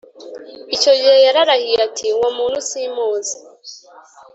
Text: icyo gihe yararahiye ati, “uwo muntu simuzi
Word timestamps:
icyo 0.75 0.91
gihe 0.99 1.17
yararahiye 1.25 1.79
ati, 1.87 2.05
“uwo 2.17 2.29
muntu 2.37 2.59
simuzi 2.69 3.35